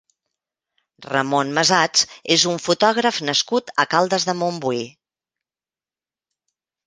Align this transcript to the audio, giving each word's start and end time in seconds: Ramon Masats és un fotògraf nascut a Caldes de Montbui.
Ramon 1.09 1.51
Masats 1.57 2.07
és 2.37 2.45
un 2.53 2.57
fotògraf 2.63 3.19
nascut 3.29 3.69
a 3.83 3.87
Caldes 3.93 4.25
de 4.29 4.35
Montbui. 4.41 4.83